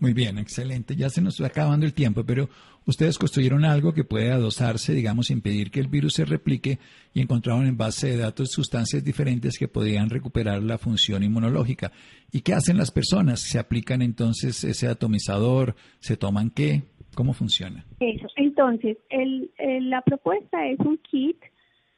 [0.00, 0.94] Muy bien, excelente.
[0.94, 2.48] Ya se nos está acabando el tiempo, pero
[2.86, 6.78] ustedes construyeron algo que puede adosarse, digamos, impedir que el virus se replique
[7.12, 11.90] y encontraron en base de datos sustancias diferentes que podían recuperar la función inmunológica.
[12.32, 13.40] ¿Y qué hacen las personas?
[13.40, 15.74] ¿Se aplican entonces ese atomizador?
[15.98, 16.82] ¿Se toman qué?
[17.16, 17.84] ¿Cómo funciona?
[17.98, 18.28] Eso.
[18.36, 19.50] Entonces, el,
[19.90, 21.38] la propuesta es un kit.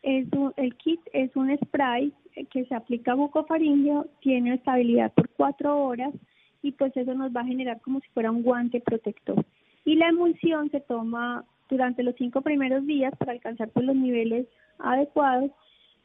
[0.03, 2.11] Es el kit es un spray
[2.51, 6.15] que se aplica bucofaringeo, tiene estabilidad por cuatro horas
[6.63, 9.45] y pues eso nos va a generar como si fuera un guante protector.
[9.85, 14.47] Y la emulsión se toma durante los cinco primeros días para alcanzar pues, los niveles
[14.79, 15.51] adecuados.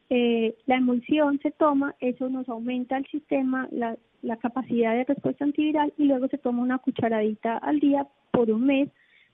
[0.09, 5.43] Eh, la emulsión se toma, eso nos aumenta el sistema, la, la capacidad de respuesta
[5.43, 8.89] antiviral y luego se toma una cucharadita al día por un mes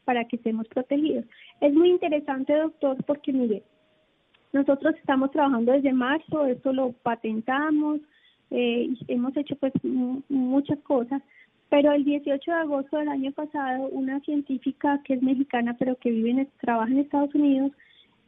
[0.05, 1.25] para que estemos protegidos.
[1.59, 3.63] Es muy interesante, doctor, porque mire,
[4.53, 7.99] nosotros estamos trabajando desde marzo, esto lo patentamos,
[8.51, 9.73] eh, hemos hecho pues
[10.29, 11.21] muchas cosas,
[11.69, 16.11] pero el 18 de agosto del año pasado una científica que es mexicana pero que
[16.11, 17.71] vive en, trabaja en Estados Unidos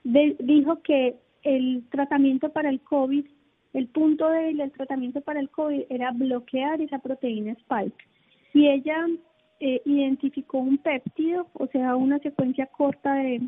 [0.04, 3.26] dijo que el tratamiento para el COVID,
[3.74, 8.06] el punto del tratamiento para el COVID era bloquear esa proteína spike.
[8.54, 9.08] Y ella
[9.60, 13.42] eh, identificó un péptido, o sea, una secuencia corta de,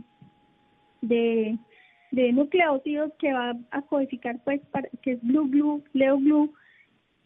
[1.01, 4.61] de, nucleótidos que va a codificar pues
[5.01, 6.53] que es blue blue, leo blue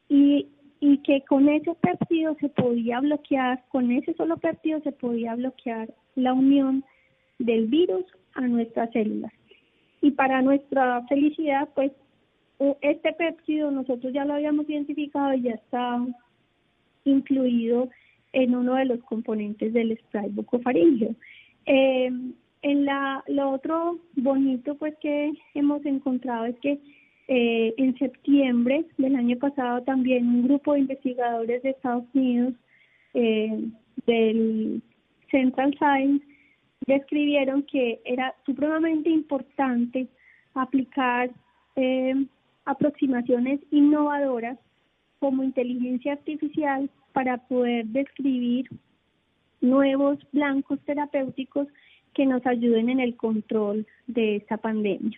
[0.09, 0.47] y,
[0.79, 5.93] y que con ese péptido se podía bloquear, con ese solo péptido se podía bloquear
[6.15, 6.83] la unión
[7.37, 9.31] del virus a nuestras células.
[10.01, 11.91] Y para nuestra felicidad, pues
[12.81, 16.05] este péptido nosotros ya lo habíamos identificado y ya está
[17.05, 17.89] incluido
[18.33, 21.15] en uno de los componentes del spray bucofaringeo.
[21.65, 22.11] Eh,
[22.61, 26.79] en la, lo otro bonito pues que hemos encontrado es que
[27.31, 32.55] eh, en septiembre del año pasado también un grupo de investigadores de Estados Unidos
[33.13, 33.69] eh,
[34.07, 34.81] del
[35.29, 36.25] Central Science
[36.87, 40.07] describieron que era supremamente importante
[40.55, 41.29] aplicar
[41.75, 42.15] eh,
[42.65, 44.57] aproximaciones innovadoras
[45.19, 48.67] como inteligencia artificial para poder describir
[49.61, 51.67] nuevos blancos terapéuticos
[52.15, 55.15] que nos ayuden en el control de esta pandemia.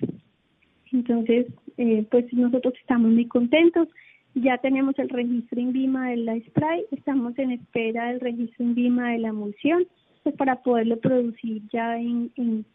[0.91, 3.87] Entonces, eh, pues nosotros estamos muy contentos.
[4.35, 9.19] Ya tenemos el registro INVIMA de la spray, estamos en espera del registro INVIMA de
[9.19, 9.85] la emulsión,
[10.23, 12.65] pues para poderlo producir ya en,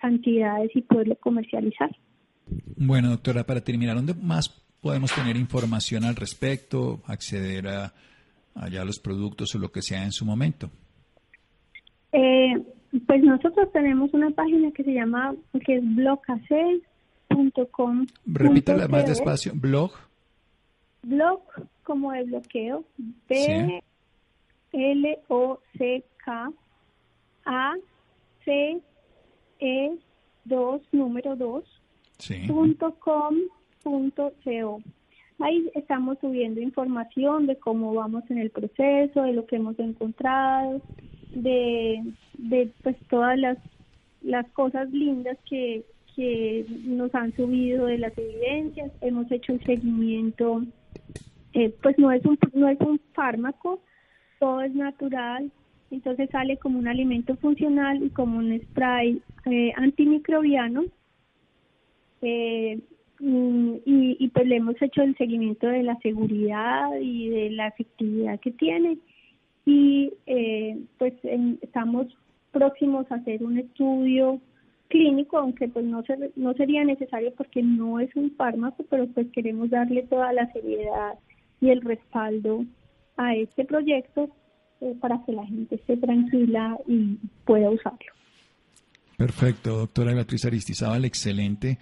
[0.00, 1.90] cantidades y poderlo comercializar.
[2.76, 4.48] Bueno, doctora, para terminar, ¿dónde más
[4.80, 7.92] podemos tener información al respecto, acceder a
[8.54, 10.70] allá los productos o lo que sea en su momento?
[12.12, 12.54] Eh,
[13.06, 15.34] pues nosotros tenemos una página que se llama,
[15.64, 15.84] que es
[17.34, 19.52] blocacel Repítala más despacio.
[19.54, 19.92] Blog.
[21.02, 21.40] Blog
[21.84, 22.84] como de bloqueo.
[23.28, 23.82] B
[24.72, 26.50] L O C K
[27.44, 27.74] A
[28.44, 28.80] C
[29.60, 29.98] E
[30.44, 31.64] 2 número 2
[32.46, 33.34] punto com
[33.82, 34.80] punto co.
[35.38, 40.80] Ahí estamos subiendo información de cómo vamos en el proceso, de lo que hemos encontrado,
[41.30, 42.00] de,
[42.38, 43.58] de pues todas las,
[44.22, 50.62] las cosas lindas que, que nos han subido de las evidencias, hemos hecho un seguimiento,
[51.54, 53.80] eh, pues no es un no es un fármaco,
[54.38, 55.50] todo es natural,
[55.90, 60.84] entonces sale como un alimento funcional y como un spray eh, antimicrobiano.
[62.22, 62.80] Eh,
[63.24, 68.50] y, pues le hemos hecho el seguimiento de la seguridad y de la efectividad que
[68.50, 68.98] tiene.
[69.64, 70.12] Y
[70.98, 71.14] pues
[71.60, 72.08] estamos
[72.50, 74.40] próximos a hacer un estudio
[74.92, 76.04] clínico, aunque pues no,
[76.36, 81.14] no sería necesario porque no es un fármaco, pero pues queremos darle toda la seriedad
[81.62, 82.66] y el respaldo
[83.16, 84.28] a este proyecto
[84.82, 88.12] eh, para que la gente esté tranquila y pueda usarlo.
[89.16, 91.78] Perfecto, doctora Beatriz Aristizábal, excelente.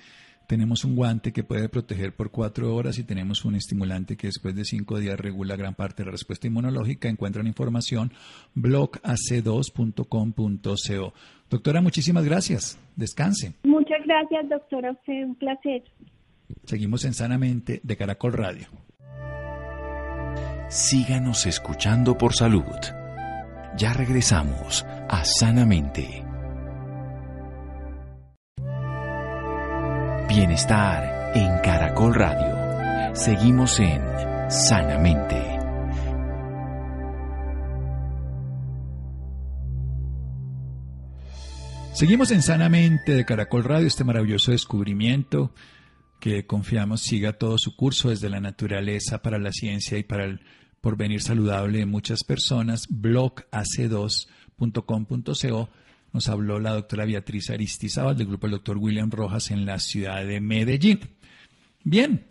[0.50, 4.52] Tenemos un guante que puede proteger por cuatro horas y tenemos un estimulante que después
[4.56, 7.08] de cinco días regula gran parte de la respuesta inmunológica.
[7.08, 8.10] Encuentran información
[8.56, 11.14] blogac2.com.co.
[11.48, 12.80] Doctora, muchísimas gracias.
[12.96, 13.52] Descanse.
[13.62, 14.92] Muchas gracias, doctora.
[15.06, 15.84] Fue un placer.
[16.64, 18.66] Seguimos en Sanamente de Caracol Radio.
[20.68, 22.64] Síganos escuchando por salud.
[23.76, 26.24] Ya regresamos a Sanamente.
[30.30, 33.14] Bienestar en Caracol Radio.
[33.16, 34.00] Seguimos en
[34.48, 35.58] Sanamente.
[41.92, 45.52] Seguimos en Sanamente de Caracol Radio, este maravilloso descubrimiento
[46.20, 50.42] que confiamos siga todo su curso desde la naturaleza para la ciencia y para el
[50.80, 55.68] porvenir saludable de muchas personas, blogac2.com.co,
[56.12, 60.24] nos habló la doctora Beatriz Aristizábal del grupo del doctor William Rojas en la ciudad
[60.24, 61.00] de Medellín.
[61.84, 62.26] Bien,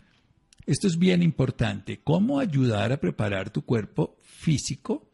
[0.65, 2.01] esto es bien importante.
[2.03, 5.09] ¿Cómo ayudar a preparar tu cuerpo físico,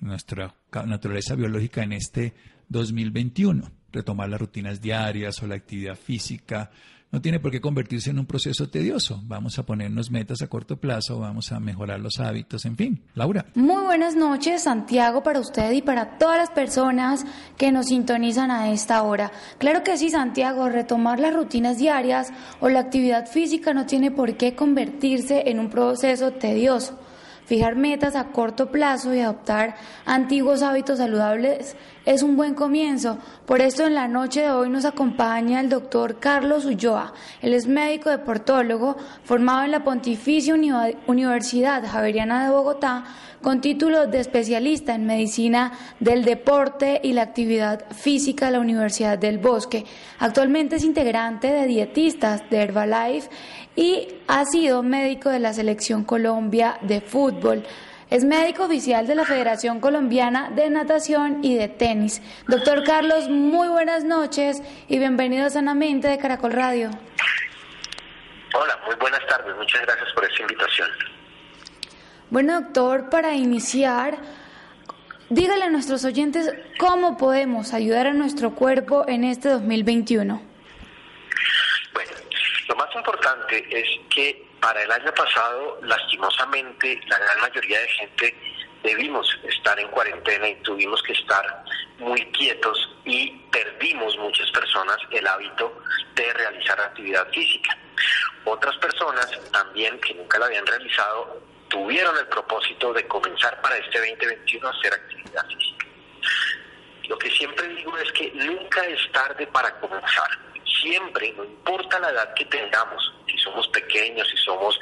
[0.00, 0.54] nuestra
[0.86, 2.34] naturaleza biológica en este
[2.68, 3.70] 2021?
[3.92, 6.70] Retomar las rutinas diarias o la actividad física,
[7.10, 9.20] no tiene por qué convertirse en un proceso tedioso.
[9.24, 13.02] Vamos a ponernos metas a corto plazo, vamos a mejorar los hábitos, en fin.
[13.14, 13.46] Laura.
[13.54, 17.24] Muy buenas noches, Santiago, para usted y para todas las personas
[17.56, 19.32] que nos sintonizan a esta hora.
[19.58, 22.28] Claro que sí, Santiago, retomar las rutinas diarias
[22.60, 26.98] o la actividad física no tiene por qué convertirse en un proceso tedioso.
[27.48, 29.74] Fijar metas a corto plazo y adoptar
[30.04, 33.16] antiguos hábitos saludables es un buen comienzo.
[33.46, 37.14] Por esto en la noche de hoy nos acompaña el doctor Carlos Ulloa.
[37.40, 40.54] Él es médico deportólogo formado en la Pontificia
[41.06, 43.04] Universidad Javeriana de Bogotá
[43.42, 49.16] con título de especialista en medicina del deporte y la actividad física de la Universidad
[49.16, 49.84] del Bosque.
[50.18, 53.30] Actualmente es integrante de dietistas de Herbalife
[53.78, 57.62] y ha sido médico de la Selección Colombia de Fútbol.
[58.10, 62.20] Es médico oficial de la Federación Colombiana de Natación y de Tenis.
[62.48, 66.90] Doctor Carlos, muy buenas noches y bienvenido a Sanamente de Caracol Radio.
[68.52, 69.54] Hola, muy buenas tardes.
[69.56, 70.88] Muchas gracias por esta invitación.
[72.30, 74.18] Bueno, doctor, para iniciar,
[75.30, 80.57] dígale a nuestros oyentes cómo podemos ayudar a nuestro cuerpo en este 2021.
[82.98, 88.36] Importante es que para el año pasado, lastimosamente, la gran mayoría de gente
[88.82, 91.64] debimos estar en cuarentena y tuvimos que estar
[91.98, 95.80] muy quietos y perdimos muchas personas el hábito
[96.16, 97.78] de realizar actividad física.
[98.44, 103.96] Otras personas también que nunca la habían realizado tuvieron el propósito de comenzar para este
[103.98, 105.86] 2021 a hacer actividad física.
[107.08, 110.47] Lo que siempre digo es que nunca es tarde para comenzar
[110.80, 114.78] siempre, no importa la edad que tengamos, si somos pequeños, si somos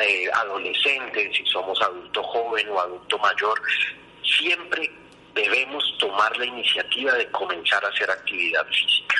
[0.00, 3.60] eh, adolescentes, si somos adulto joven o adulto mayor,
[4.22, 4.90] siempre
[5.34, 9.16] debemos tomar la iniciativa de comenzar a hacer actividad física.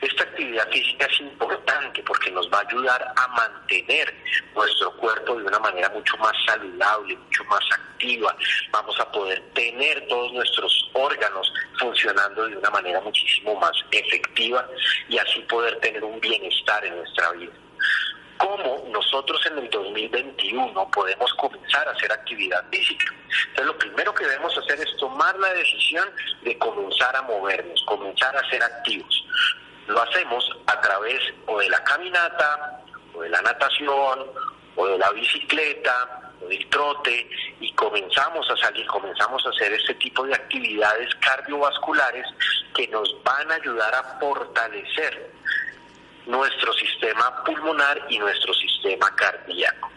[0.00, 4.14] Esta actividad física es importante porque nos va a ayudar a mantener
[4.54, 8.36] nuestro cuerpo de una manera mucho más saludable, mucho más activa.
[8.70, 14.66] Vamos a poder tener todos nuestros órganos funcionando de una manera muchísimo más efectiva
[15.08, 17.52] y así poder tener un bienestar en nuestra vida
[18.42, 23.06] cómo nosotros en el 2021 podemos comenzar a hacer actividad física.
[23.48, 26.08] Entonces lo primero que debemos hacer es tomar la decisión
[26.42, 29.24] de comenzar a movernos, comenzar a ser activos.
[29.92, 32.80] Lo hacemos a través o de la caminata,
[33.14, 34.26] o de la natación,
[34.74, 37.28] o de la bicicleta, o del trote,
[37.60, 42.26] y comenzamos a salir, comenzamos a hacer este tipo de actividades cardiovasculares
[42.74, 45.30] que nos van a ayudar a fortalecer
[46.24, 49.90] nuestro sistema pulmonar y nuestro sistema cardíaco.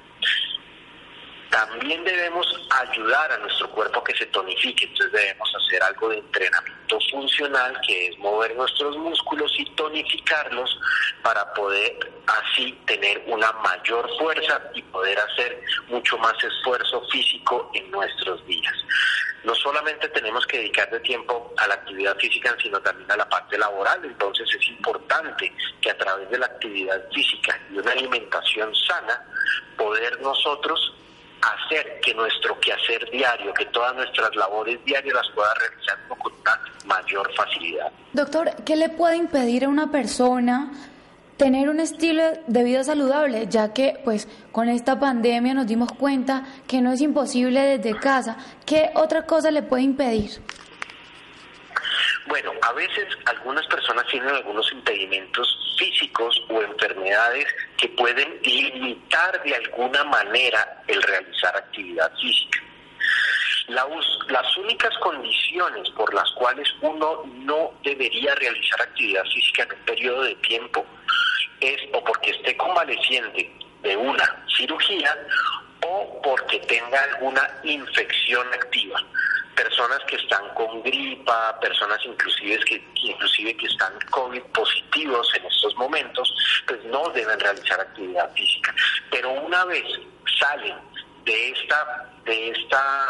[1.55, 6.17] También debemos ayudar a nuestro cuerpo a que se tonifique, entonces debemos hacer algo de
[6.17, 10.77] entrenamiento funcional, que es mover nuestros músculos y tonificarlos
[11.23, 17.89] para poder así tener una mayor fuerza y poder hacer mucho más esfuerzo físico en
[17.89, 18.75] nuestros días.
[19.45, 23.29] No solamente tenemos que dedicar de tiempo a la actividad física, sino también a la
[23.29, 28.75] parte laboral, entonces es importante que a través de la actividad física y una alimentación
[28.75, 29.25] sana,
[29.77, 30.91] poder nosotros
[31.53, 36.33] hacer que nuestro quehacer diario, que todas nuestras labores diarias las pueda realizar con
[36.85, 37.91] mayor facilidad.
[38.13, 40.71] Doctor, ¿qué le puede impedir a una persona
[41.37, 46.45] tener un estilo de vida saludable, ya que pues con esta pandemia nos dimos cuenta
[46.67, 48.37] que no es imposible desde casa?
[48.65, 50.41] ¿Qué otra cosa le puede impedir?
[52.27, 59.55] Bueno, a veces algunas personas tienen algunos impedimentos físicos o enfermedades que pueden limitar de
[59.55, 62.59] alguna manera el realizar actividad física.
[63.67, 70.23] las únicas condiciones por las cuales uno no debería realizar actividad física en un periodo
[70.23, 70.85] de tiempo
[71.61, 75.17] es o porque esté convaleciente de una cirugía
[75.85, 79.03] o porque tenga alguna infección activa
[79.55, 85.75] personas que están con gripa, personas inclusive que, inclusive que están COVID positivos en estos
[85.75, 86.33] momentos,
[86.67, 88.73] pues no deben realizar actividad física.
[89.09, 89.85] Pero una vez
[90.39, 90.77] salen
[91.23, 93.07] de esta, de esta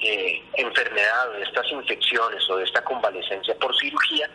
[0.00, 4.30] eh, enfermedad, de estas infecciones o de esta convalecencia por cirugía,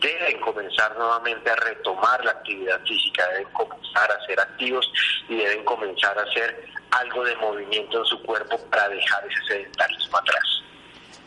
[0.00, 4.90] deben comenzar nuevamente a retomar la actividad física, deben comenzar a ser activos
[5.28, 10.18] y deben comenzar a hacer algo de movimiento en su cuerpo para dejar ese sedentarismo
[10.18, 10.62] atrás.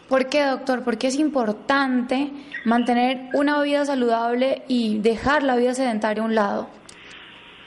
[0.10, 0.84] ¿Por qué, doctor?
[0.84, 2.32] Porque es importante
[2.66, 6.70] mantener una vida saludable y dejar la vida sedentaria a un lado.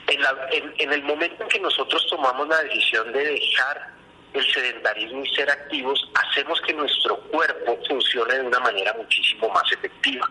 [0.09, 3.92] En, en el momento en que nosotros tomamos la decisión de dejar
[4.33, 9.71] el sedentarismo y ser activos, hacemos que nuestro cuerpo funcione de una manera muchísimo más
[9.73, 10.29] efectiva.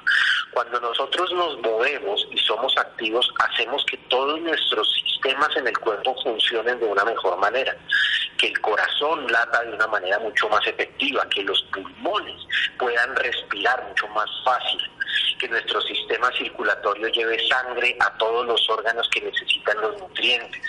[0.51, 6.15] Cuando nosotros nos movemos y somos activos, hacemos que todos nuestros sistemas en el cuerpo
[6.23, 7.75] funcionen de una mejor manera,
[8.37, 12.41] que el corazón lata de una manera mucho más efectiva, que los pulmones
[12.77, 14.81] puedan respirar mucho más fácil,
[15.39, 20.61] que nuestro sistema circulatorio lleve sangre a todos los órganos que necesitan los nutrientes,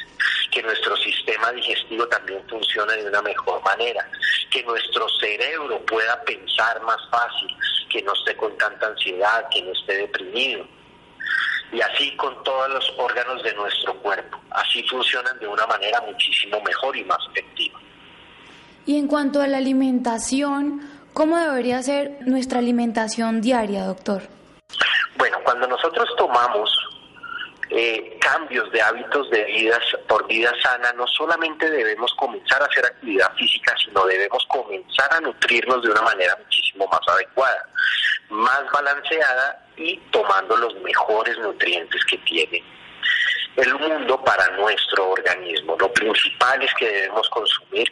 [0.50, 4.06] que nuestro sistema digestivo también funcione de una mejor manera,
[4.50, 7.48] que nuestro cerebro pueda pensar más fácil,
[7.90, 10.66] que no esté con tanta ansiedad, que no esté deprimido.
[11.72, 14.38] Y así con todos los órganos de nuestro cuerpo.
[14.50, 17.80] Así funcionan de una manera muchísimo mejor y más efectiva.
[18.84, 20.82] Y en cuanto a la alimentación,
[21.14, 24.22] ¿cómo debería ser nuestra alimentación diaria, doctor?
[25.16, 26.70] Bueno, cuando nosotros tomamos
[27.74, 32.84] eh, cambios de hábitos de vida por vida sana, no solamente debemos comenzar a hacer
[32.84, 37.66] actividad física, sino debemos comenzar a nutrirnos de una manera muchísimo más adecuada,
[38.28, 42.62] más balanceada y tomando los mejores nutrientes que tiene
[43.56, 45.76] el mundo para nuestro organismo.
[45.78, 47.90] Lo principal es que debemos consumir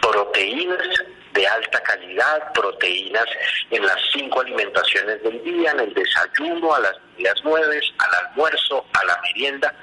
[0.00, 0.88] proteínas
[1.32, 3.26] de alta calidad, proteínas
[3.70, 8.84] en las cinco alimentaciones del día, en el desayuno, a las días nueve, al almuerzo,
[8.92, 9.74] a la merienda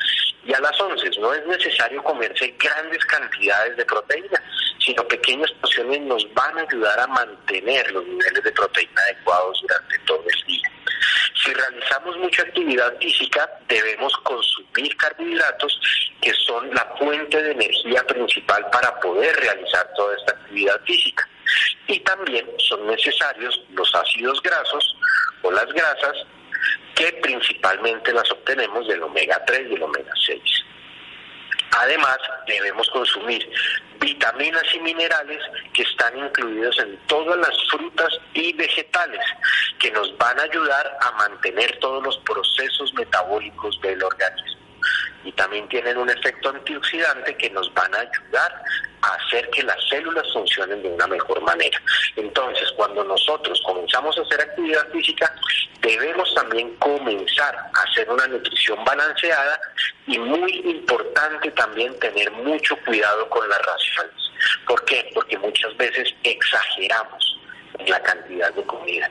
[0.46, 1.10] y a las once.
[1.20, 4.44] No es necesario comerse grandes cantidades de proteína,
[4.80, 10.00] sino pequeñas porciones nos van a ayudar a mantener los niveles de proteína adecuados durante
[10.00, 10.72] todo el día.
[11.44, 15.80] Si realizamos mucha actividad física, debemos consumir carbohidratos
[16.22, 21.28] que son la fuente de energía principal para poder realizar toda esta actividad física.
[21.88, 24.96] Y también son necesarios los ácidos grasos
[25.44, 26.16] o las grasas
[26.96, 30.42] que principalmente las obtenemos del omega 3 y el omega 6.
[31.72, 33.50] Además, debemos consumir
[34.00, 35.42] vitaminas y minerales
[35.74, 39.22] que están incluidos en todas las frutas y vegetales,
[39.80, 44.62] que nos van a ayudar a mantener todos los procesos metabólicos del organismo.
[45.24, 48.64] Y también tienen un efecto antioxidante que nos van a ayudar
[49.06, 51.82] a hacer que las células funcionen de una mejor manera.
[52.16, 55.34] Entonces, cuando nosotros comenzamos a hacer actividad física,
[55.82, 59.60] debemos también comenzar a hacer una nutrición balanceada
[60.08, 64.32] y muy importante también tener mucho cuidado con las raciones.
[64.68, 65.10] ¿Por qué?
[65.14, 67.40] Porque muchas veces exageramos
[67.88, 69.10] la cantidad de comida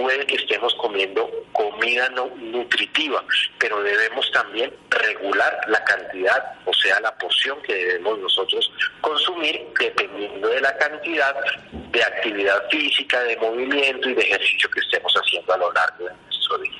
[0.00, 3.24] puede que estemos comiendo comida no nutritiva,
[3.58, 8.70] pero debemos también regular la cantidad, o sea, la porción que debemos nosotros
[9.00, 11.34] consumir dependiendo de la cantidad
[11.72, 16.14] de actividad física, de movimiento y de ejercicio que estemos haciendo a lo largo de
[16.26, 16.72] nuestro día.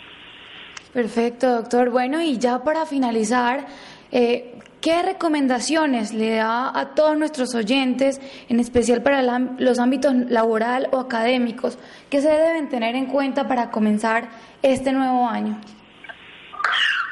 [0.92, 1.90] Perfecto, doctor.
[1.90, 3.66] Bueno, y ya para finalizar,
[4.10, 10.88] eh, ¿Qué recomendaciones le da a todos nuestros oyentes, en especial para los ámbitos laboral
[10.92, 11.78] o académicos,
[12.10, 14.28] que se deben tener en cuenta para comenzar
[14.62, 15.60] este nuevo año?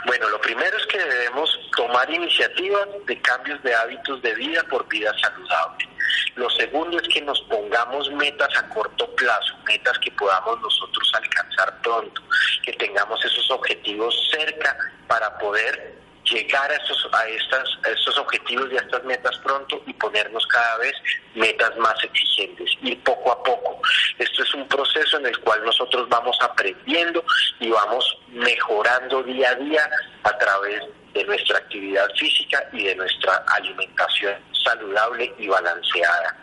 [0.06, 4.86] Bueno, lo primero es que debemos tomar iniciativas de cambios de hábitos de vida por
[4.88, 5.88] vida saludable.
[6.36, 11.80] Lo segundo es que nos pongamos metas a corto plazo, metas que podamos nosotros alcanzar
[11.82, 12.22] pronto,
[12.62, 14.76] que tengamos esos objetivos cerca
[15.08, 15.98] para poder
[16.30, 20.78] llegar a estos, a, estas, estos objetivos y a estas metas pronto y ponernos cada
[20.78, 20.94] vez
[21.34, 23.80] metas más exigentes, ir poco a poco.
[24.18, 27.24] Esto es un proceso en el cual nosotros vamos aprendiendo
[27.60, 28.05] y vamos
[28.46, 29.90] mejorando día a día
[30.22, 30.82] a través
[31.12, 36.36] de nuestra actividad física y de nuestra alimentación saludable y balanceada.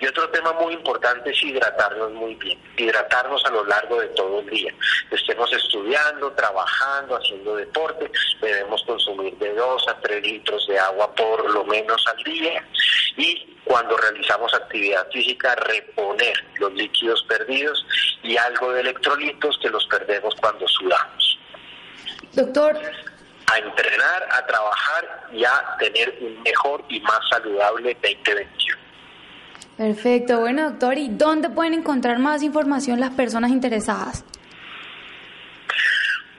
[0.00, 4.40] Y otro tema muy importante es hidratarnos muy bien, hidratarnos a lo largo de todo
[4.40, 4.72] el día.
[5.10, 11.50] Estemos estudiando, trabajando, haciendo deporte, debemos consumir de 2 a 3 litros de agua por
[11.50, 12.64] lo menos al día
[13.16, 17.84] y cuando realizamos actividad física reponer los líquidos perdidos
[18.22, 21.39] y algo de electrolitos que los perdemos cuando sudamos.
[22.32, 22.78] Doctor,
[23.52, 28.50] a entrenar, a trabajar y a tener un mejor y más saludable 2021.
[29.76, 34.24] Perfecto, bueno doctor, ¿y dónde pueden encontrar más información las personas interesadas?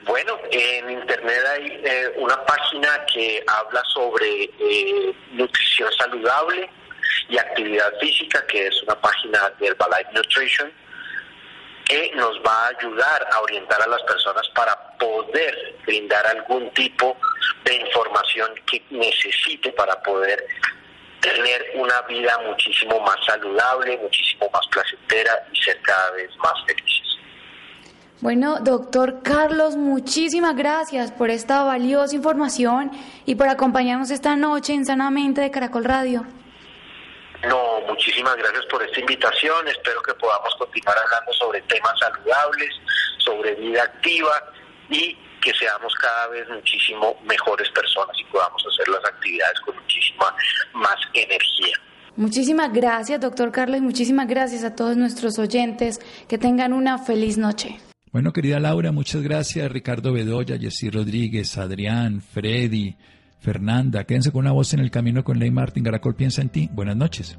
[0.06, 6.70] Bueno, en internet hay eh, una página que habla sobre eh, nutrición saludable
[7.28, 10.72] y actividad física, que es una página de Herbalife Nutrition
[11.92, 17.14] que nos va a ayudar a orientar a las personas para poder brindar algún tipo
[17.64, 20.42] de información que necesite para poder
[21.20, 27.02] tener una vida muchísimo más saludable, muchísimo más placentera y ser cada vez más felices.
[28.22, 32.90] Bueno, doctor Carlos, muchísimas gracias por esta valiosa información
[33.26, 36.24] y por acompañarnos esta noche en Sanamente de Caracol Radio.
[37.48, 39.66] No, muchísimas gracias por esta invitación.
[39.66, 42.70] Espero que podamos continuar hablando sobre temas saludables,
[43.18, 44.32] sobre vida activa
[44.88, 50.34] y que seamos cada vez muchísimo mejores personas y podamos hacer las actividades con muchísima
[50.74, 51.76] más energía.
[52.14, 55.98] Muchísimas gracias, doctor Carlos, y muchísimas gracias a todos nuestros oyentes.
[56.28, 57.80] Que tengan una feliz noche.
[58.12, 59.72] Bueno, querida Laura, muchas gracias.
[59.72, 62.94] Ricardo Bedoya, Jessy Rodríguez, Adrián, Freddy,
[63.42, 64.04] Fernanda.
[64.04, 65.82] Quédense con una voz en el camino con Ley Martín.
[65.82, 66.70] Garacol piensa en ti.
[66.72, 67.38] Buenas noches.